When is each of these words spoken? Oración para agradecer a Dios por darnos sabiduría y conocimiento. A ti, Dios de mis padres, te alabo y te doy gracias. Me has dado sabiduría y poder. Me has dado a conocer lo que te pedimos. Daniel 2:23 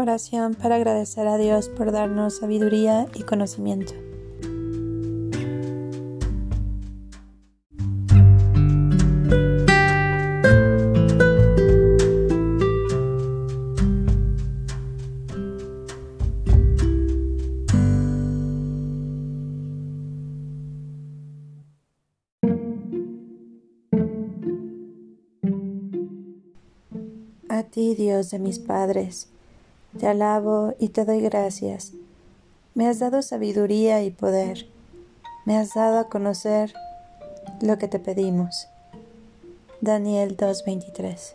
Oración 0.00 0.54
para 0.54 0.76
agradecer 0.76 1.26
a 1.26 1.38
Dios 1.38 1.68
por 1.68 1.90
darnos 1.90 2.36
sabiduría 2.36 3.08
y 3.16 3.24
conocimiento. 3.24 3.94
A 27.48 27.64
ti, 27.64 27.96
Dios 27.96 28.30
de 28.30 28.38
mis 28.38 28.60
padres, 28.60 29.28
te 29.98 30.06
alabo 30.06 30.74
y 30.78 30.88
te 30.90 31.04
doy 31.04 31.20
gracias. 31.20 31.92
Me 32.74 32.86
has 32.86 32.98
dado 32.98 33.22
sabiduría 33.22 34.02
y 34.02 34.10
poder. 34.10 34.66
Me 35.44 35.56
has 35.56 35.74
dado 35.74 35.98
a 35.98 36.08
conocer 36.08 36.72
lo 37.60 37.78
que 37.78 37.88
te 37.88 37.98
pedimos. 37.98 38.68
Daniel 39.80 40.36
2:23 40.36 41.34